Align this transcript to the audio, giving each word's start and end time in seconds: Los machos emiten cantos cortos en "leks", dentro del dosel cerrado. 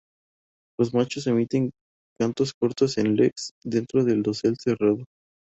Los 0.79 0.95
machos 0.95 1.27
emiten 1.27 1.69
cantos 2.17 2.55
cortos 2.59 2.97
en 2.97 3.15
"leks", 3.15 3.51
dentro 3.63 4.03
del 4.03 4.23
dosel 4.23 4.55
cerrado. 4.57 5.05